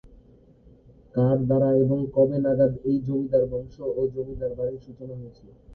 কার 1.15 1.37
দ্বারা 1.41 1.69
এবং 1.83 1.99
কবে 2.15 2.37
নাগাদ 2.45 2.73
এই 2.89 2.97
জমিদার 3.07 3.43
বংশ 3.51 3.75
ও 3.91 4.01
জমিদার 4.13 4.51
বাড়ির 4.57 4.79
সূচনা 4.85 5.13
হয়েছে। 5.19 5.45